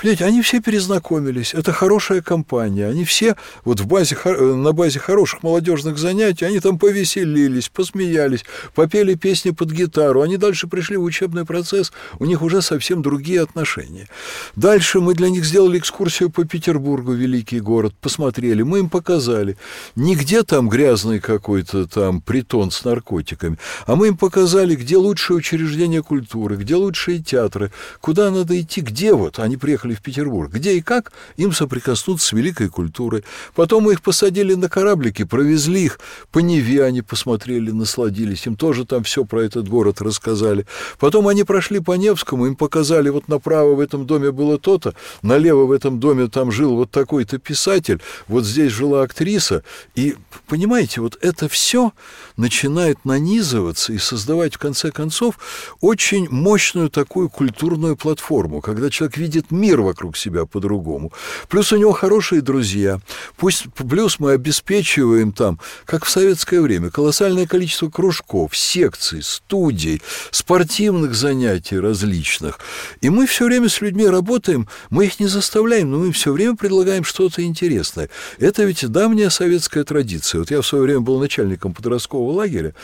[0.00, 1.54] Понимаете, они все перезнакомились.
[1.54, 2.86] Это хорошая компания.
[2.86, 9.14] Они все вот в базе, на базе хороших молодежных занятий, они там повеселились, посмеялись, попели
[9.14, 10.22] песни под гитару.
[10.22, 11.92] Они дальше пришли в учебный процесс.
[12.18, 14.08] У них уже совсем другие отношения.
[14.56, 18.62] Дальше мы для них сделали экскурсию по Петербургу, великий город, посмотрели.
[18.62, 19.56] Мы им показали.
[19.94, 26.02] Нигде там грязный какой-то там притон с наркотиками, а мы им показали, где лучшие учреждения
[26.02, 29.38] культуры, где лучшие театры, куда надо идти, где вот.
[29.38, 33.24] Они приехали приехали в Петербург, где и как им соприкоснуться с великой культурой.
[33.54, 36.00] Потом мы их посадили на кораблики, провезли их
[36.30, 40.66] по Неве, они посмотрели, насладились, им тоже там все про этот город рассказали.
[40.98, 45.66] Потом они прошли по Невскому, им показали, вот направо в этом доме было то-то, налево
[45.66, 49.62] в этом доме там жил вот такой-то писатель, вот здесь жила актриса.
[49.94, 51.92] И, понимаете, вот это все
[52.36, 55.38] начинает нанизываться и создавать, в конце концов,
[55.80, 61.12] очень мощную такую культурную платформу, когда человек видит мир вокруг себя по-другому.
[61.48, 63.00] Плюс у него хорошие друзья.
[63.36, 71.14] Пусть, плюс мы обеспечиваем там, как в советское время, колоссальное количество кружков, секций, студий, спортивных
[71.14, 72.58] занятий различных.
[73.00, 76.56] И мы все время с людьми работаем, мы их не заставляем, но мы все время
[76.56, 78.08] предлагаем что-то интересное.
[78.38, 80.40] Это ведь давняя советская традиция.
[80.40, 82.74] Вот я в свое время был начальником подросткового лагеря.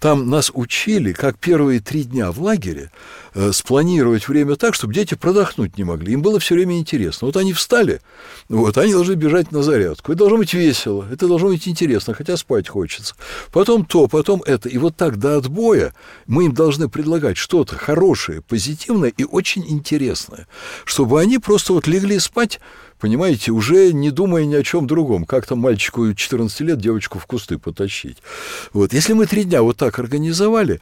[0.00, 2.90] Там нас учили, как первые три дня в лагере
[3.34, 6.14] э, спланировать время так, чтобы дети продохнуть не могли.
[6.14, 7.26] Им было все время интересно.
[7.26, 8.00] Вот они встали,
[8.48, 10.12] вот, они должны бежать на зарядку.
[10.12, 13.14] Это должно быть весело, это должно быть интересно, хотя спать хочется.
[13.52, 14.70] Потом то, потом это.
[14.70, 15.92] И вот так до отбоя
[16.26, 20.48] мы им должны предлагать что-то хорошее, позитивное и очень интересное,
[20.86, 22.58] чтобы они просто вот легли спать
[23.00, 27.26] понимаете, уже не думая ни о чем другом, как там мальчику 14 лет девочку в
[27.26, 28.18] кусты потащить.
[28.72, 28.92] Вот.
[28.92, 30.80] Если мы три дня вот так организовали,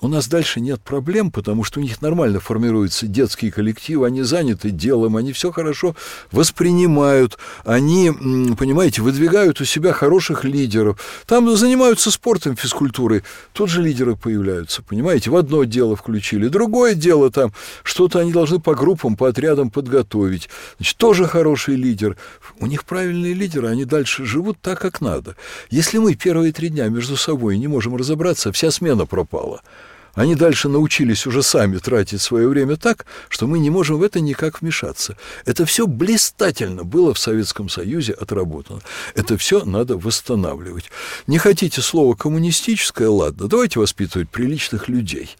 [0.00, 4.70] у нас дальше нет проблем, потому что у них нормально формируются детские коллективы, они заняты
[4.70, 5.96] делом, они все хорошо
[6.30, 8.12] воспринимают, они,
[8.56, 11.00] понимаете, выдвигают у себя хороших лидеров.
[11.26, 17.30] Там занимаются спортом, физкультурой, тут же лидеры появляются, понимаете, в одно дело включили, другое дело
[17.30, 20.48] там, что-то они должны по группам, по отрядам подготовить.
[20.76, 22.16] Значит, тоже хороший лидер.
[22.60, 25.34] У них правильные лидеры, они дальше живут так, как надо.
[25.70, 29.60] Если мы первые три дня между собой не можем разобраться, вся смена пропала.
[30.14, 34.20] Они дальше научились уже сами тратить свое время так, что мы не можем в это
[34.20, 35.16] никак вмешаться.
[35.44, 38.80] Это все блистательно было в Советском Союзе отработано.
[39.14, 40.90] Это все надо восстанавливать.
[41.26, 45.36] Не хотите слова коммунистическое, ладно, давайте воспитывать приличных людей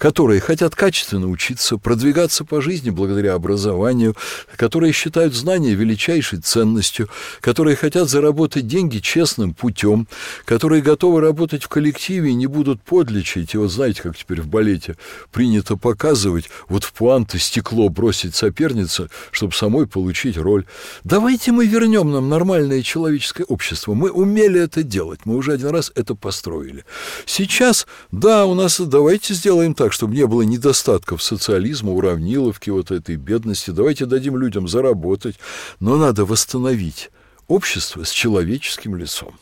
[0.00, 4.16] которые хотят качественно учиться, продвигаться по жизни благодаря образованию,
[4.56, 7.10] которые считают знания величайшей ценностью,
[7.42, 10.08] которые хотят заработать деньги честным путем,
[10.46, 13.52] которые готовы работать в коллективе и не будут подлечить.
[13.52, 14.96] И вот знаете, как теперь в балете
[15.32, 20.64] принято показывать, вот в пуанты стекло бросить соперница, чтобы самой получить роль.
[21.04, 23.92] Давайте мы вернем нам нормальное человеческое общество.
[23.92, 26.86] Мы умели это делать, мы уже один раз это построили.
[27.26, 32.92] Сейчас, да, у нас давайте сделаем так, так, чтобы не было недостатков социализма, уравниловки, вот
[32.92, 33.70] этой бедности.
[33.70, 35.36] Давайте дадим людям заработать.
[35.80, 37.10] Но надо восстановить
[37.48, 39.34] общество с человеческим лицом.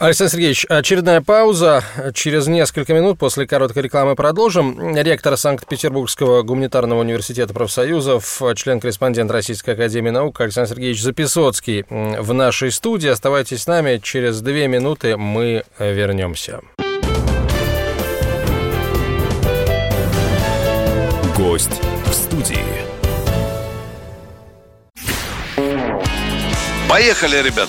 [0.00, 1.84] Александр Сергеевич, очередная пауза.
[2.14, 4.96] Через несколько минут после короткой рекламы продолжим.
[4.96, 13.08] Ректор Санкт-Петербургского гуманитарного университета профсоюзов, член-корреспондент Российской Академии Наук Александр Сергеевич Записоцкий в нашей студии.
[13.08, 14.00] Оставайтесь с нами.
[14.02, 16.62] Через две минуты мы вернемся.
[21.52, 22.64] Гость в студии.
[26.88, 27.68] Поехали, ребят!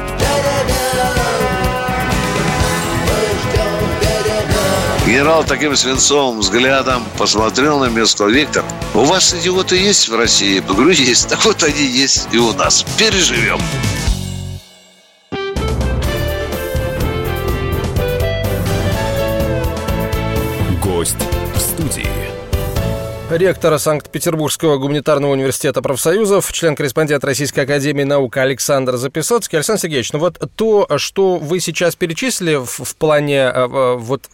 [5.11, 10.55] Генерал таким свинцовым взглядом посмотрел на место Виктор, у вас идиоты есть в России?
[10.55, 11.27] Я говорю, есть.
[11.27, 12.85] Так вот они есть и у нас.
[12.97, 13.59] Переживем.
[23.37, 29.57] Ректора Санкт-Петербургского гуманитарного университета профсоюзов, член-корреспондент Российской Академии Наук Александр Записоцкий.
[29.57, 34.29] Александр Сергеевич, ну вот то, что вы сейчас перечислили в, в плане, э, вот,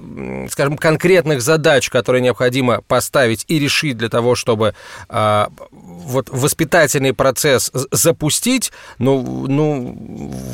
[0.50, 4.74] скажем, конкретных задач, которые необходимо поставить и решить для того, чтобы
[5.10, 9.96] а, вот воспитательный процесс запустить, ну, ну,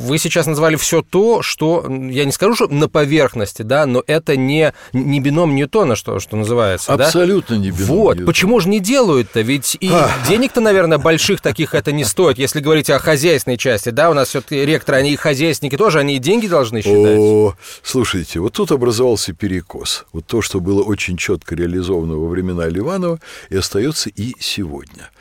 [0.06, 4.36] вы сейчас назвали все то, что, я не скажу, что на поверхности, да, но это
[4.36, 6.94] не, не бином Ньютона, что, что называется.
[6.94, 7.62] Абсолютно да?
[7.62, 8.33] не бином Вот, Ньютона.
[8.34, 9.42] Почему же не делают-то?
[9.42, 9.92] Ведь и
[10.28, 14.30] денег-то, наверное, больших таких это не стоит, если говорить о хозяйственной части, да, у нас
[14.30, 17.20] все-таки ректоры, они и хозяйственники тоже, они и деньги должны считать.
[17.20, 20.06] О, слушайте, вот тут образовался перекос.
[20.14, 23.20] Вот то, что было очень четко реализовано во времена Ливанова,
[23.52, 25.12] и остается и сегодня.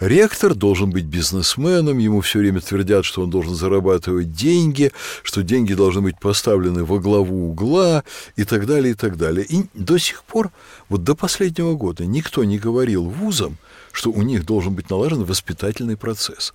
[0.00, 4.92] Ректор должен быть бизнесменом, ему все время твердят, что он должен зарабатывать деньги,
[5.22, 8.02] что деньги должны быть поставлены во главу угла
[8.34, 9.44] и так далее, и так далее.
[9.44, 10.52] И до сих пор,
[10.88, 13.58] вот до последнего года, никто не говорил вузам,
[13.92, 16.54] что у них должен быть налажен воспитательный процесс.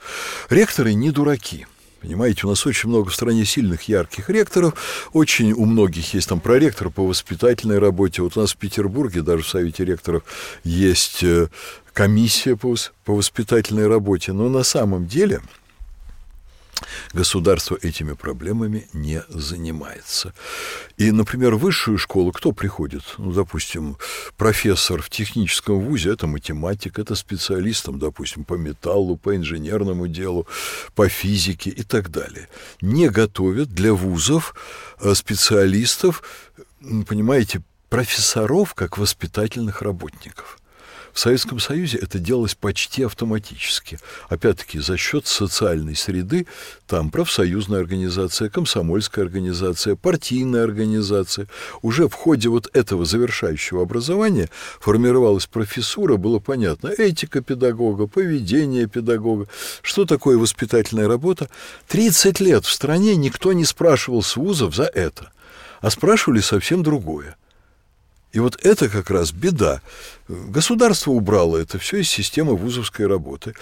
[0.49, 1.67] Ректоры не дураки.
[2.05, 5.09] Понимаете, у нас очень много в стране сильных, ярких ректоров.
[5.13, 8.21] Очень у многих есть там проректор по воспитательной работе.
[8.21, 10.21] Вот у нас в Петербурге, даже в Совете ректоров,
[10.63, 11.47] есть э,
[11.93, 12.75] комиссия по,
[13.05, 14.33] по воспитательной работе.
[14.33, 15.41] Но на самом деле
[17.13, 20.33] государство этими проблемами не занимается.
[20.97, 23.03] И, например, в высшую школу кто приходит?
[23.17, 23.97] Ну, допустим,
[24.37, 30.47] профессор в техническом вузе– это математик, это специалист, там, допустим, по металлу, по инженерному делу,
[30.95, 32.47] по физике и так далее.
[32.81, 34.55] Не готовят для вузов
[34.99, 36.23] э, специалистов,
[37.07, 40.59] понимаете, профессоров как воспитательных работников–
[41.15, 43.99] В Советском Союзе это делалось почти автоматически.
[44.27, 46.45] Опять-таки, за счет социальной среды,
[46.87, 51.47] там профсоюзная организация, комсомольская организация, партийная организация.
[51.81, 54.49] Уже в ходе вот этого завершающего образования
[54.81, 59.47] формировалась профессура, было понятно, этика педагога, поведение педагога,
[59.83, 61.49] что такое воспитательная работа.
[61.87, 65.31] 30 лет в стране никто не спрашивал с вузов за это,
[65.79, 67.37] а спрашивали совсем другое.
[68.35, 69.81] И вот это как раз беда.
[70.27, 73.53] Государство убрало это все из системы вузовской работы.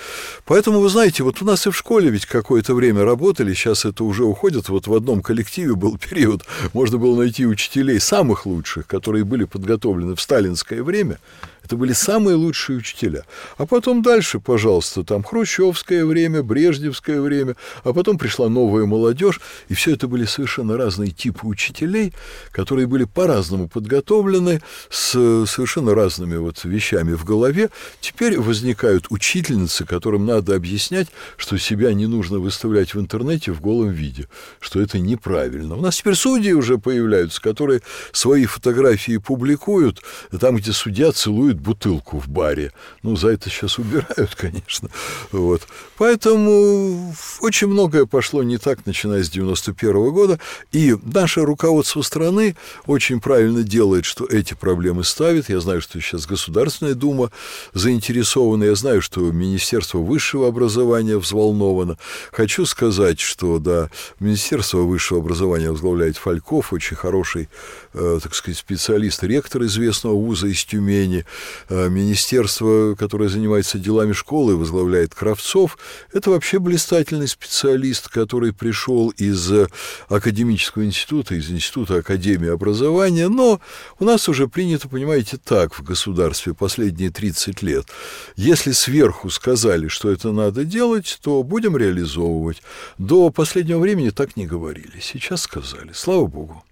[0.45, 4.03] Поэтому, вы знаете, вот у нас и в школе ведь какое-то время работали, сейчас это
[4.03, 4.69] уже уходит.
[4.69, 6.43] Вот в одном коллективе был период,
[6.73, 11.19] можно было найти учителей самых лучших, которые были подготовлены в сталинское время.
[11.63, 13.23] Это были самые лучшие учителя.
[13.57, 19.39] А потом дальше, пожалуйста, там хрущевское время, брежневское время, а потом пришла новая молодежь,
[19.69, 22.13] и все это были совершенно разные типы учителей,
[22.51, 27.69] которые были по-разному подготовлены, с совершенно разными вот вещами в голове.
[28.01, 31.07] Теперь возникают учительницы, которым надо объяснять,
[31.37, 34.27] что себя не нужно выставлять в интернете в голом виде,
[34.59, 35.75] что это неправильно.
[35.75, 40.01] У нас теперь судьи уже появляются, которые свои фотографии публикуют,
[40.39, 42.71] там, где судья целует бутылку в баре.
[43.01, 44.89] Ну, за это сейчас убирают, конечно.
[45.31, 45.61] Вот.
[45.97, 50.39] Поэтому очень многое пошло не так, начиная с 91 -го года.
[50.71, 55.49] И наше руководство страны очень правильно делает, что эти проблемы ставит.
[55.49, 57.31] Я знаю, что сейчас Государственная Дума
[57.73, 58.65] заинтересована.
[58.65, 61.97] Я знаю, что Министерство высшего образования взволновано.
[62.31, 63.89] Хочу сказать, что, да,
[64.19, 67.49] Министерство высшего образования возглавляет Фальков, очень хороший,
[67.93, 71.25] э, так сказать, специалист, ректор известного вуза из Тюмени.
[71.69, 75.77] Э, министерство, которое занимается делами школы, возглавляет Кравцов.
[76.11, 79.67] Это вообще блистательный специалист, который пришел из э,
[80.09, 83.61] академического института, из института Академии образования, но
[83.99, 87.87] у нас уже принято, понимаете, так в государстве последние 30 лет.
[88.35, 92.61] Если сверху сказали, что это надо делать, то будем реализовывать.
[92.97, 94.99] До последнего времени так не говорили.
[95.01, 95.91] Сейчас сказали.
[95.93, 96.63] Слава Богу.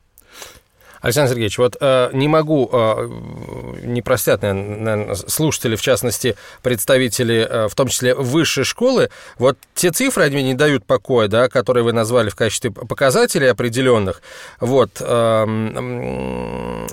[1.01, 3.09] Александр Сергеевич, вот э, не могу, э,
[3.83, 9.91] не простят, наверное, слушатели, в частности, представители, э, в том числе высшей школы, вот те
[9.91, 14.21] цифры, они не дают покоя, да, которые вы назвали в качестве показателей определенных.
[14.59, 15.45] Вот, э,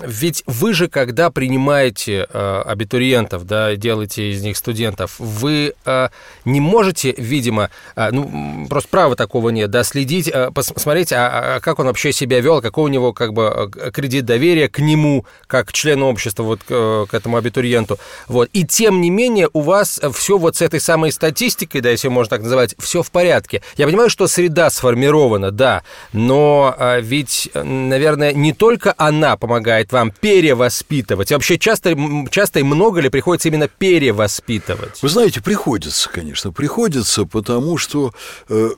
[0.05, 6.09] ведь вы же, когда принимаете э, абитуриентов, да, делаете из них студентов, вы э,
[6.45, 11.59] не можете, видимо, э, ну, просто права такого нет, да, следить, э, посмотреть, а, а
[11.59, 15.25] как он вообще себя вел, какой у него, как бы, э, кредит доверия к нему,
[15.47, 17.99] как члену общества, вот к, к этому абитуриенту.
[18.27, 18.49] Вот.
[18.53, 22.29] И тем не менее у вас все вот с этой самой статистикой, да, если можно
[22.29, 23.61] так называть, все в порядке.
[23.75, 25.83] Я понимаю, что среда сформирована, да,
[26.13, 31.31] но а, ведь, наверное, не только она помогает вам перевоспитывать.
[31.31, 31.95] И вообще часто,
[32.31, 35.01] часто и много ли приходится именно перевоспитывать?
[35.01, 38.13] Вы знаете, приходится, конечно, приходится, потому что
[38.47, 38.69] э,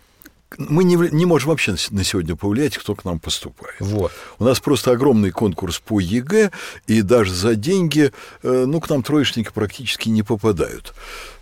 [0.57, 3.79] мы не, не можем вообще на сегодня повлиять, кто к нам поступает.
[3.79, 4.11] Вот.
[4.39, 6.51] У нас просто огромный конкурс по ЕГЭ,
[6.87, 8.11] и даже за деньги,
[8.43, 10.93] э, ну, к нам троечники практически не попадают.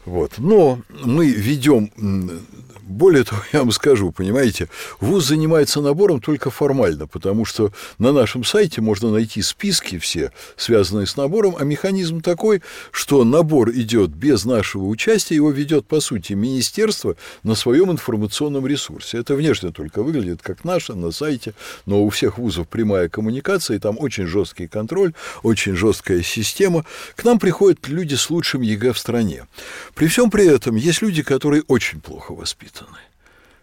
[0.05, 0.33] Вот.
[0.37, 1.91] Но мы ведем
[2.89, 4.67] более того, я вам скажу, понимаете,
[4.99, 11.05] ВУЗ занимается набором только формально, потому что на нашем сайте можно найти списки все, связанные
[11.05, 12.61] с набором, а механизм такой,
[12.91, 19.19] что набор идет без нашего участия, его ведет, по сути, министерство на своем информационном ресурсе.
[19.19, 21.53] Это внешне только выглядит как наше на сайте,
[21.85, 25.13] но у всех вузов прямая коммуникация, и там очень жесткий контроль,
[25.43, 26.85] очень жесткая система.
[27.15, 29.45] К нам приходят люди с лучшим ЕГЭ в стране.
[29.93, 32.78] При всем при этом есть люди, которые очень плохо воспитаны.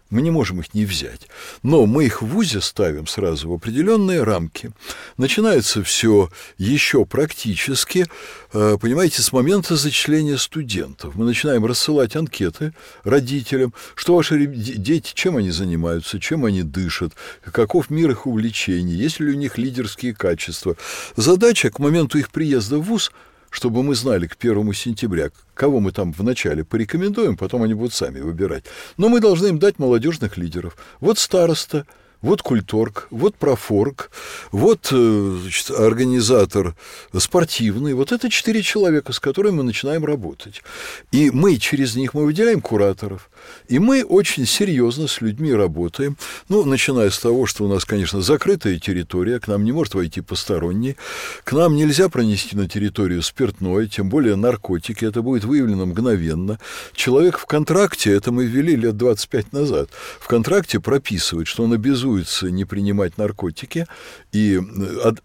[0.09, 1.27] Мы не можем их не взять.
[1.63, 4.71] Но мы их в ВУЗе ставим сразу в определенные рамки.
[5.17, 8.05] Начинается все еще практически,
[8.53, 11.15] э, понимаете, с момента зачисления студентов.
[11.15, 17.11] Мы начинаем рассылать анкеты родителям, что ваши дети, чем они занимаются, чем они дышат,
[17.51, 20.77] каков мир их увлечений, есть ли у них лидерские качества.
[21.17, 23.11] Задача к моменту их приезда в ВУЗ–
[23.49, 28.19] чтобы мы знали к первому сентября, кого мы там вначале порекомендуем, потом они будут сами
[28.19, 28.65] выбирать.
[28.97, 30.77] Но мы должны им дать молодежных лидеров.
[30.99, 31.85] Вот староста,
[32.21, 34.09] вот культорг, вот профорг,
[34.51, 36.75] вот э, значит, организатор
[37.17, 37.93] спортивный.
[37.93, 40.63] Вот это четыре человека, с которыми мы начинаем работать.
[41.11, 43.29] И мы через них мы выделяем кураторов.
[43.67, 46.17] И мы очень серьезно с людьми работаем.
[46.49, 50.21] Ну, начиная с того, что у нас, конечно, закрытая территория, к нам не может войти
[50.21, 50.95] посторонний.
[51.43, 55.05] К нам нельзя пронести на территорию спиртное, тем более наркотики.
[55.05, 56.59] Это будет выявлено мгновенно.
[56.93, 59.89] Человек в контракте, это мы ввели лет 25 назад,
[60.19, 63.85] в контракте прописывает, что он обязует обязуется не принимать наркотики,
[64.31, 64.59] и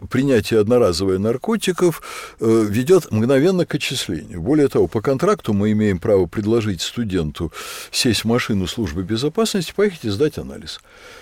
[0.09, 2.01] принятие одноразовых наркотиков
[2.39, 4.41] ведет мгновенно к отчислению.
[4.41, 7.51] Более того, по контракту мы имеем право предложить студенту
[7.91, 10.79] сесть в машину службы безопасности, поехать и сдать анализ.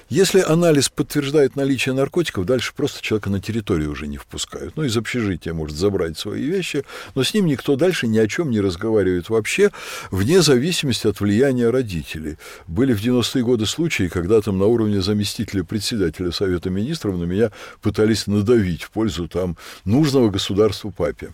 [0.09, 4.75] Если анализ подтверждает наличие наркотиков, дальше просто человека на территорию уже не впускают.
[4.75, 6.83] Ну, из общежития может забрать свои вещи,
[7.15, 9.71] но с ним никто дальше ни о чем не разговаривает вообще,
[10.09, 12.37] вне зависимости от влияния родителей.
[12.67, 17.51] Были в 90-е годы случаи, когда там на уровне заместителя председателя Совета Министров на меня
[17.81, 21.31] пытались надавить в пользу там нужного государству папе.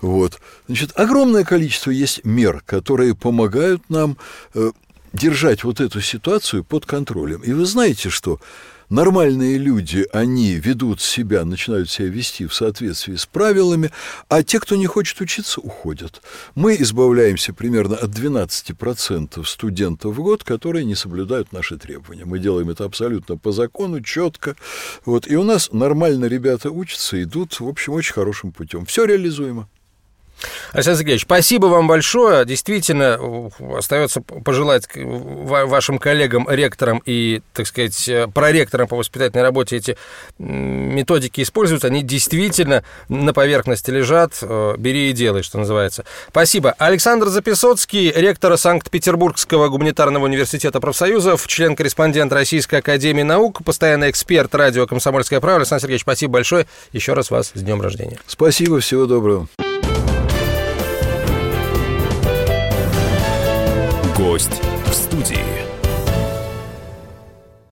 [0.00, 0.40] Вот.
[0.66, 4.18] Значит, огромное количество есть мер, которые помогают нам
[4.54, 4.72] э,
[5.12, 7.40] держать вот эту ситуацию под контролем.
[7.40, 8.40] И вы знаете, что
[8.92, 13.90] нормальные люди, они ведут себя, начинают себя вести в соответствии с правилами,
[14.28, 16.22] а те, кто не хочет учиться, уходят.
[16.54, 22.26] Мы избавляемся примерно от 12% студентов в год, которые не соблюдают наши требования.
[22.26, 24.56] Мы делаем это абсолютно по закону, четко.
[25.04, 25.26] Вот.
[25.26, 28.84] И у нас нормально ребята учатся, идут, в общем, очень хорошим путем.
[28.84, 29.68] Все реализуемо.
[30.72, 32.44] Александр Сергеевич, спасибо вам большое.
[32.44, 33.18] Действительно,
[33.76, 39.96] остается пожелать вашим коллегам, ректорам и, так сказать, проректорам по воспитательной работе эти
[40.38, 41.88] методики используются.
[41.88, 44.38] Они действительно на поверхности лежат.
[44.42, 46.04] Э, бери и делай, что называется.
[46.28, 46.74] Спасибо.
[46.78, 55.40] Александр Записоцкий, ректор Санкт-Петербургского гуманитарного университета профсоюзов, член-корреспондент Российской академии наук, постоянный эксперт радио «Комсомольская
[55.40, 55.62] правда».
[55.62, 56.66] Александр Сергеевич, спасибо большое.
[56.92, 58.18] Еще раз вас с днем рождения.
[58.26, 59.48] Спасибо, всего доброго.
[64.32, 65.51] Гость в студии.